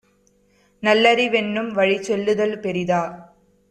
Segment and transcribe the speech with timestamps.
[0.83, 3.01] நல்லறி வென்னும்வழிச் செல்லுதல் பெரிதா?